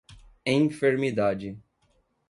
enfermidade 0.55 1.61